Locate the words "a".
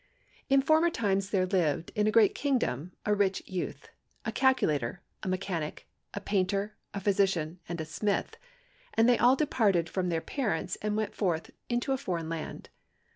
2.07-2.11, 3.05-3.13, 4.25-4.31, 5.21-5.27, 6.15-6.19, 6.91-6.99, 7.79-7.85, 11.91-11.97